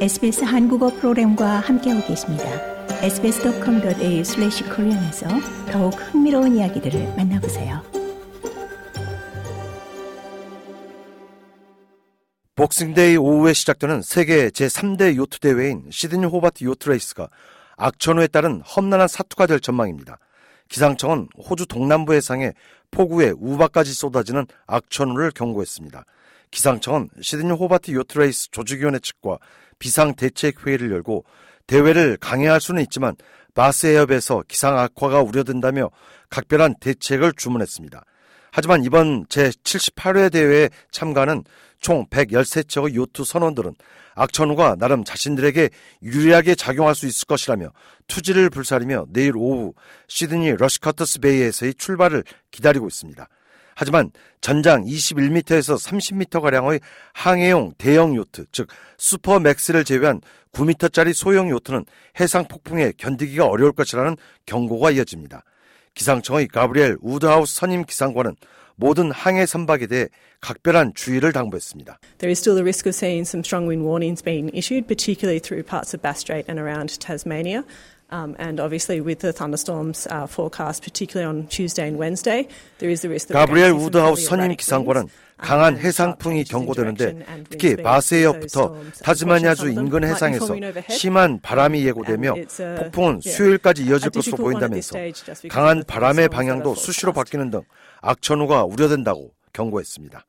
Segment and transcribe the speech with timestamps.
[0.00, 2.44] SBS 한국어 프로그램과 함께하고 계십니다.
[3.02, 5.28] sbs.com.au/korean에서
[5.70, 7.82] 더욱 흥미로운 이야기들을 만나보세요.
[12.54, 17.28] 복싱데이 오후에 시작되는 세계 제3대 요트 대회인 시드니 호바트 요트 레이스가
[17.76, 20.18] 악천후에 따른 험난한 사투가 될 전망입니다.
[20.70, 22.54] 기상청은 호주 동남부 해상에
[22.90, 26.06] 폭우에 우박까지 쏟아지는 악천후를 경고했습니다.
[26.50, 29.38] 기상청은 시드니 호바트 요트레이스 조직위원회 측과
[29.78, 31.24] 비상대책회의를 열고
[31.66, 33.14] 대회를 강행할 수는 있지만
[33.54, 35.90] 바스 해협에서 기상 악화가 우려된다며
[36.28, 38.04] 각별한 대책을 주문했습니다.
[38.52, 41.44] 하지만 이번 제78회 대회에 참가하는
[41.78, 43.74] 총 113척의 요트 선원들은
[44.14, 45.70] 악천후가 나름 자신들에게
[46.02, 47.70] 유리하게 작용할 수 있을 것이라며
[48.06, 49.72] 투지를 불사르며 내일 오후
[50.08, 53.28] 시드니 러시커터스 베이에서의 출발을 기다리고 있습니다.
[53.80, 54.10] 하지만
[54.42, 56.82] 전장 21m에서 30m가량의
[57.14, 58.68] 항해용 대형 요트, 즉
[58.98, 60.20] supermaxi를 제외한
[60.52, 61.86] 9m짜리 소형 요트는
[62.20, 65.44] 해상 폭풍에 견디기가 어려울 것이라는 경고가 이어집니다.
[65.94, 68.36] 기상청의 가브리엘 우드하우스 선임 기상관은
[68.80, 70.08] 모든 항해 선박에 대해
[70.40, 71.98] 각별한 주의를 당부했습니다.
[72.18, 75.62] There is still the risk of seeing some strong wind warnings being issued, particularly through
[75.62, 77.62] parts of Bass Strait and around Tasmania.
[78.10, 83.02] Um, and obviously, with the thunderstorms uh, forecast, particularly on Tuesday and Wednesday, there is
[83.02, 85.06] the risk that 가브리엘 우드하우스 선임 기상관은
[85.40, 90.54] 강한 해상풍이 경고되는데 특히 바스해협부터 타즈마니아주 인근 해상에서
[90.90, 92.34] 심한 바람이 예고되며
[92.78, 94.98] 폭풍은 수요일까지 이어질 것으로 보인다면서
[95.48, 97.62] 강한 바람의 방향도 수시로 바뀌는 등
[98.02, 100.24] 악천후가 우려된다고 경고했습니다.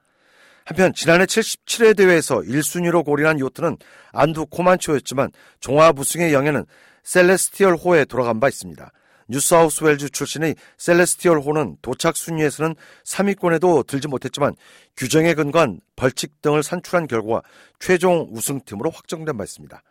[0.65, 3.77] 한편 지난해 77회 대회에서 1순위로 골인한 요트는
[4.11, 6.65] 안두 코만초였지만 종합 우승의 영예는
[7.03, 8.91] 셀레스티얼 호에 돌아간 바 있습니다.
[9.27, 14.53] 뉴사우스웰즈 출신의 셀레스티얼 호는 도착 순위에서는 3위권에도 들지 못했지만
[14.97, 17.41] 규정에 근거한 벌칙 등을 산출한 결과
[17.79, 19.81] 최종 우승팀으로 확정된 바 있습니다.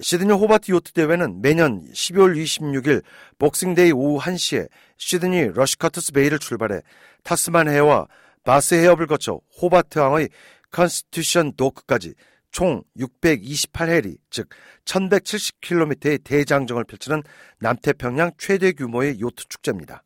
[0.00, 3.02] 시드니 호바트 요트 대회는 매년 12월 26일
[3.38, 6.80] 복싱데이 오후 1시에 시드니 러시카트스 베이를 출발해
[7.22, 8.06] 타스만 해와
[8.42, 10.28] 바스 해협을 거쳐 호바트 항의
[10.70, 12.14] 컨스티튜션 도크까지
[12.50, 14.48] 총 628해리, 즉
[14.84, 17.22] 1170km의 대장정을 펼치는
[17.58, 20.04] 남태평양 최대 규모의 요트 축제입니다.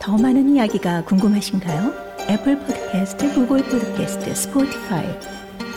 [0.00, 2.08] 더 많은 이야기가 궁금하신가요?
[2.28, 5.47] 애플 포드캐스트, 구글 포드캐스트, 스포티파이